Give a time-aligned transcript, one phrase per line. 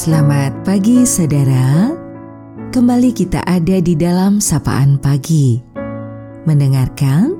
[0.00, 1.92] Selamat pagi saudara.
[2.72, 5.60] Kembali kita ada di dalam sapaan pagi.
[6.48, 7.36] Mendengarkan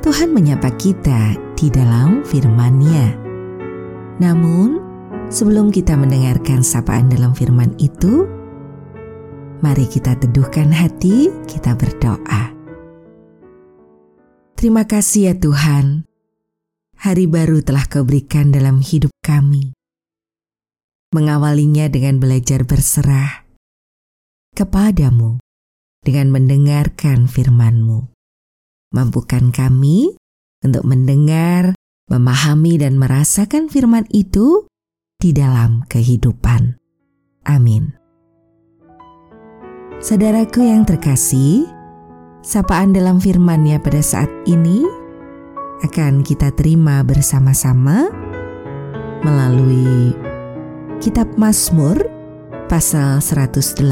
[0.00, 3.12] Tuhan menyapa kita di dalam firman-Nya.
[4.24, 4.80] Namun
[5.28, 8.24] sebelum kita mendengarkan sapaan dalam firman itu
[9.60, 12.56] Mari kita teduhkan hati, kita berdoa.
[14.56, 16.08] Terima kasih ya Tuhan.
[17.04, 19.76] Hari baru telah kau berikan dalam hidup kami
[21.12, 23.48] mengawalinya dengan belajar berserah
[24.52, 25.40] kepadamu
[26.02, 28.10] dengan mendengarkan firman-Mu.
[28.90, 30.16] Mampukan kami
[30.64, 31.76] untuk mendengar,
[32.08, 34.66] memahami dan merasakan firman itu
[35.20, 36.80] di dalam kehidupan.
[37.44, 37.94] Amin.
[39.98, 41.66] Saudaraku yang terkasih,
[42.42, 44.86] sapaan dalam firman-Nya pada saat ini
[45.82, 48.10] akan kita terima bersama-sama
[49.22, 50.14] melalui
[50.98, 51.94] Kitab Mazmur
[52.66, 53.86] pasal 118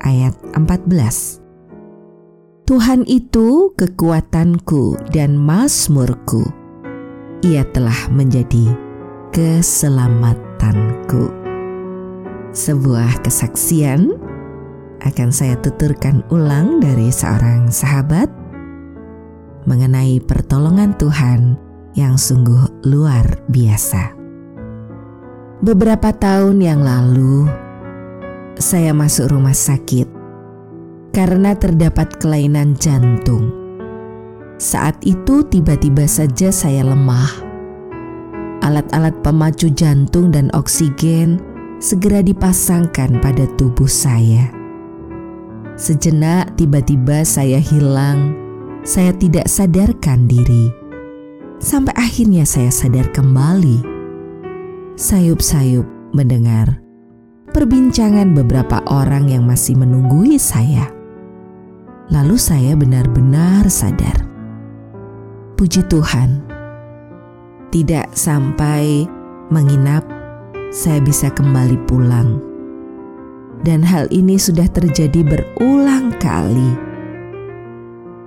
[0.00, 1.44] ayat 14.
[2.64, 6.40] Tuhan itu kekuatanku dan mazmurku.
[7.44, 8.64] Ia telah menjadi
[9.28, 11.28] keselamatanku.
[12.56, 14.16] Sebuah kesaksian
[15.04, 18.32] akan saya tuturkan ulang dari seorang sahabat
[19.68, 21.60] mengenai pertolongan Tuhan
[21.92, 24.15] yang sungguh luar biasa.
[25.56, 27.48] Beberapa tahun yang lalu,
[28.60, 30.04] saya masuk rumah sakit
[31.16, 33.48] karena terdapat kelainan jantung.
[34.60, 37.32] Saat itu, tiba-tiba saja saya lemah.
[38.68, 41.40] Alat-alat pemacu jantung dan oksigen
[41.80, 44.52] segera dipasangkan pada tubuh saya.
[45.80, 48.36] Sejenak, tiba-tiba saya hilang.
[48.84, 50.68] Saya tidak sadarkan diri,
[51.64, 53.95] sampai akhirnya saya sadar kembali
[54.96, 55.84] sayup-sayup
[56.16, 56.80] mendengar
[57.52, 60.88] perbincangan beberapa orang yang masih menunggui saya.
[62.08, 64.24] Lalu saya benar-benar sadar.
[65.60, 66.40] Puji Tuhan,
[67.68, 69.04] tidak sampai
[69.52, 70.00] menginap,
[70.72, 72.40] saya bisa kembali pulang.
[73.60, 76.72] Dan hal ini sudah terjadi berulang kali.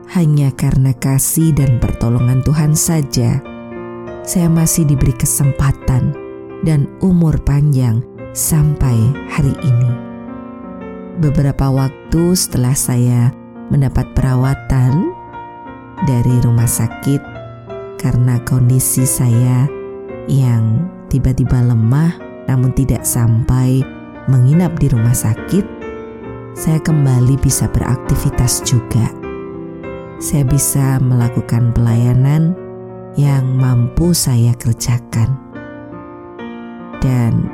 [0.10, 3.42] Hanya karena kasih dan pertolongan Tuhan saja,
[4.26, 6.29] saya masih diberi kesempatan
[6.64, 8.04] dan umur panjang
[8.36, 8.96] sampai
[9.32, 9.92] hari ini.
[11.20, 13.32] Beberapa waktu setelah saya
[13.68, 15.12] mendapat perawatan
[16.08, 17.20] dari rumah sakit
[18.00, 19.68] karena kondisi saya
[20.32, 22.16] yang tiba-tiba lemah
[22.48, 23.84] namun tidak sampai
[24.32, 25.66] menginap di rumah sakit,
[26.56, 29.12] saya kembali bisa beraktivitas juga.
[30.20, 32.56] Saya bisa melakukan pelayanan
[33.16, 35.49] yang mampu saya kerjakan
[37.00, 37.48] dan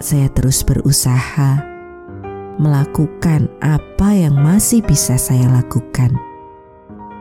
[0.00, 1.60] saya terus berusaha
[2.60, 6.12] melakukan apa yang masih bisa saya lakukan.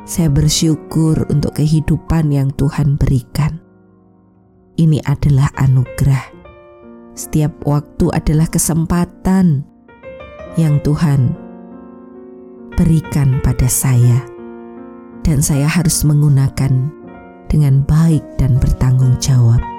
[0.03, 3.61] Saya bersyukur untuk kehidupan yang Tuhan berikan.
[4.79, 6.35] Ini adalah anugerah.
[7.15, 9.67] Setiap waktu adalah kesempatan
[10.55, 11.35] yang Tuhan
[12.79, 14.23] berikan pada saya,
[15.27, 16.71] dan saya harus menggunakan
[17.51, 19.78] dengan baik dan bertanggung jawab.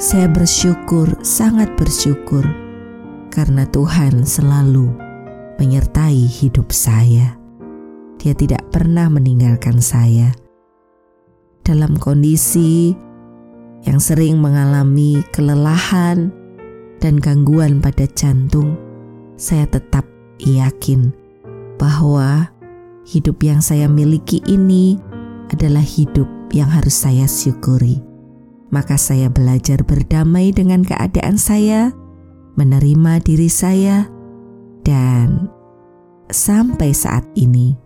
[0.00, 2.46] Saya bersyukur, sangat bersyukur,
[3.28, 4.88] karena Tuhan selalu
[5.60, 7.36] menyertai hidup saya.
[8.16, 10.32] Dia tidak pernah meninggalkan saya
[11.66, 12.96] dalam kondisi
[13.84, 16.32] yang sering mengalami kelelahan
[17.02, 18.78] dan gangguan pada jantung.
[19.36, 20.06] Saya tetap
[20.40, 21.12] yakin
[21.76, 22.48] bahwa
[23.04, 24.96] hidup yang saya miliki ini
[25.50, 28.11] adalah hidup yang harus saya syukuri
[28.72, 31.92] maka saya belajar berdamai dengan keadaan saya,
[32.56, 34.08] menerima diri saya,
[34.80, 35.52] dan
[36.32, 37.76] sampai saat ini,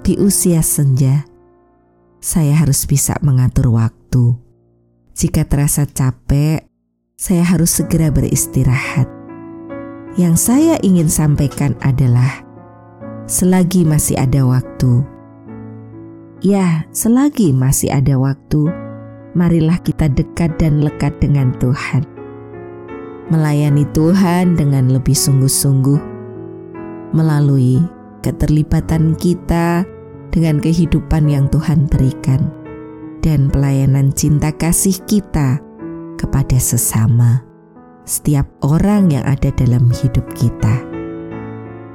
[0.00, 1.28] di usia senja,
[2.18, 4.40] saya harus bisa mengatur waktu.
[5.12, 6.64] Jika terasa capek,
[7.20, 9.04] saya harus segera beristirahat.
[10.16, 12.40] Yang saya ingin sampaikan adalah,
[13.28, 15.04] selagi masih ada waktu,
[16.40, 18.87] ya, selagi masih ada waktu
[19.38, 22.02] marilah kita dekat dan lekat dengan Tuhan.
[23.30, 26.00] Melayani Tuhan dengan lebih sungguh-sungguh
[27.14, 27.78] melalui
[28.26, 29.86] keterlibatan kita
[30.34, 32.50] dengan kehidupan yang Tuhan berikan
[33.22, 35.62] dan pelayanan cinta kasih kita
[36.18, 37.46] kepada sesama,
[38.02, 40.82] setiap orang yang ada dalam hidup kita.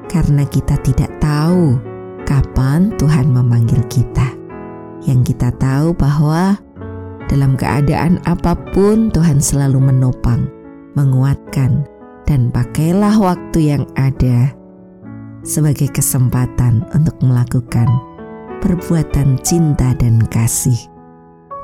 [0.08, 1.76] Karena kita tidak tahu
[2.24, 4.32] kapan Tuhan memanggil kita.
[5.04, 6.56] Yang kita tahu bahwa
[7.32, 10.50] dalam keadaan apa pun, Tuhan selalu menopang
[10.94, 11.86] menguatkan,
[12.24, 14.54] dan pakailah waktu yang ada
[15.44, 17.90] sebagai kesempatan untuk melakukan
[18.64, 20.78] perbuatan cinta dan kasih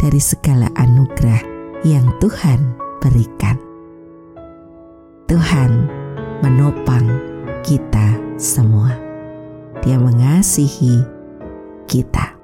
[0.03, 1.39] dari segala anugerah
[1.87, 2.59] yang Tuhan
[2.99, 3.55] berikan.
[5.31, 5.87] Tuhan
[6.43, 7.07] menopang
[7.63, 8.91] kita semua.
[9.79, 10.99] Dia mengasihi
[11.87, 12.35] kita.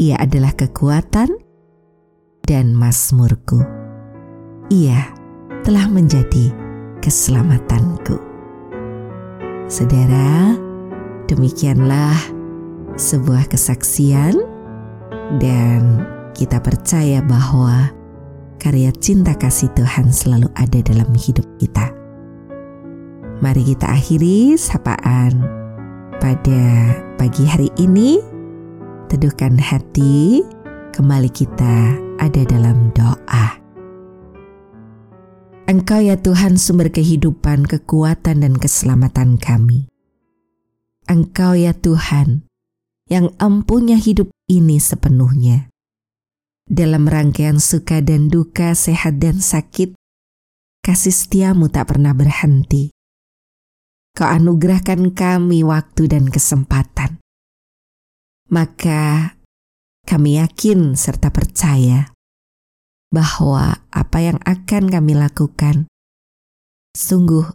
[0.00, 1.49] Ia adalah kekuatan
[2.50, 3.62] dan masmurku.
[4.74, 5.06] Ia
[5.62, 6.50] telah menjadi
[6.98, 8.18] keselamatanku.
[9.70, 10.58] Saudara,
[11.30, 12.18] demikianlah
[12.98, 14.34] sebuah kesaksian
[15.38, 16.02] dan
[16.34, 17.94] kita percaya bahwa
[18.58, 21.94] karya cinta kasih Tuhan selalu ada dalam hidup kita.
[23.38, 25.38] Mari kita akhiri sapaan
[26.18, 26.62] pada
[27.14, 28.18] pagi hari ini.
[29.06, 30.42] Teduhkan hati,
[30.94, 33.56] kembali kita ada dalam doa.
[35.64, 39.88] Engkau ya Tuhan sumber kehidupan, kekuatan dan keselamatan kami.
[41.08, 42.44] Engkau ya Tuhan
[43.08, 45.72] yang empunya hidup ini sepenuhnya.
[46.70, 49.96] Dalam rangkaian suka dan duka, sehat dan sakit,
[50.86, 52.94] kasih setiamu tak pernah berhenti.
[54.14, 57.18] Kau anugerahkan kami waktu dan kesempatan.
[58.50, 59.34] Maka
[60.06, 62.10] kami yakin serta percaya
[63.10, 65.90] bahwa apa yang akan kami lakukan
[66.94, 67.46] sungguh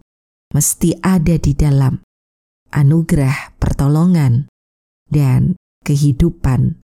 [0.52, 2.04] mesti ada di dalam
[2.72, 4.52] anugerah pertolongan
[5.08, 5.56] dan
[5.88, 6.80] kehidupan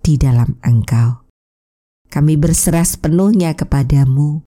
[0.00, 1.26] di dalam Engkau.
[2.06, 4.46] Kami berserah sepenuhnya kepadamu,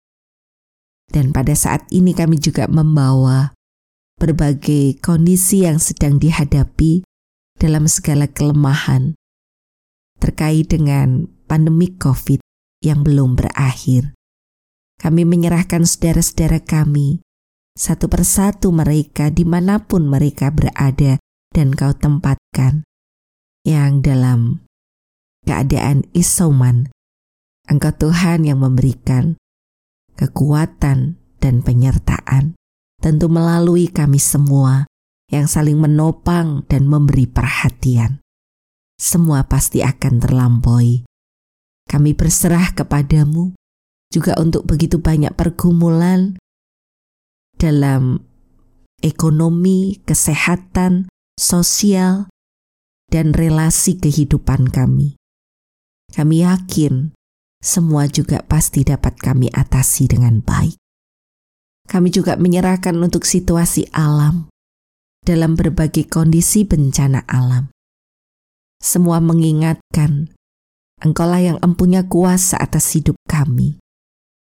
[1.08, 3.54] dan pada saat ini kami juga membawa
[4.18, 7.06] berbagai kondisi yang sedang dihadapi
[7.56, 9.14] dalam segala kelemahan
[10.24, 12.40] terkait dengan pandemi COVID
[12.80, 14.16] yang belum berakhir.
[14.96, 17.20] Kami menyerahkan saudara-saudara kami,
[17.76, 21.20] satu persatu mereka di mana pun mereka berada
[21.52, 22.88] dan kau tempatkan,
[23.68, 24.64] yang dalam
[25.44, 26.88] keadaan isoman,
[27.68, 29.36] Engkau Tuhan yang memberikan
[30.16, 32.56] kekuatan dan penyertaan,
[33.04, 34.88] tentu melalui kami semua
[35.28, 38.23] yang saling menopang dan memberi perhatian.
[38.94, 41.04] Semua pasti akan terlampaui
[41.84, 43.52] kami berserah kepadamu
[44.08, 46.38] juga untuk begitu banyak pergumulan
[47.54, 48.24] dalam
[49.04, 51.06] ekonomi, kesehatan,
[51.36, 52.26] sosial,
[53.12, 55.18] dan relasi kehidupan kami.
[56.14, 57.12] Kami yakin
[57.60, 60.78] semua juga pasti dapat kami atasi dengan baik.
[61.84, 64.48] Kami juga menyerahkan untuk situasi alam
[65.20, 67.73] dalam berbagai kondisi bencana alam.
[68.84, 70.36] Semua mengingatkan
[71.04, 73.76] Engkaulah yang empunya kuasa atas hidup kami.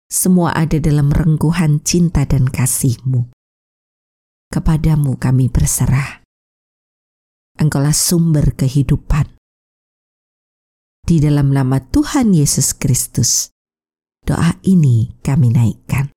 [0.05, 3.33] Semua ada dalam rengkuhan cinta dan kasih-Mu.
[4.53, 6.21] Kepadamu kami berserah.
[7.57, 9.33] Engkaulah sumber kehidupan.
[11.01, 13.49] Di dalam nama Tuhan Yesus Kristus,
[14.21, 16.13] doa ini kami naikkan.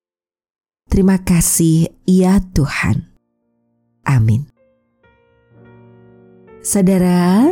[0.85, 3.09] Terima kasih, ya Tuhan.
[4.05, 4.45] Amin.
[6.61, 7.51] Saudara,